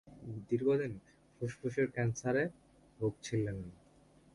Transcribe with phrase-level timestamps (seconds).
[0.49, 0.93] দীর্ঘদিন
[1.35, 2.43] ফুসফুসের ক্যান্সারে
[2.99, 3.57] ভুগছিলেন।